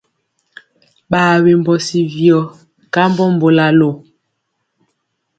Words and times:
Ɓaa 1.11 1.33
wembɔ 1.43 1.73
si 1.87 1.99
viyɔ 2.13 2.39
kambɔ 2.93 3.23
mbolalo. 3.35 3.89